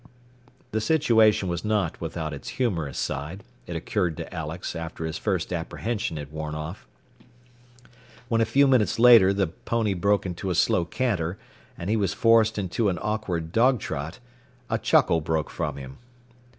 [0.71, 5.53] The situation was not without its humorous side, it occurred to Alex after his first
[5.53, 6.87] apprehension had worn off.
[8.27, 11.37] When a few minutes later the pony broke into a slow canter,
[11.77, 14.17] and he was forced into an awkward dog trot,
[14.71, 15.99] a chuckle broke from him.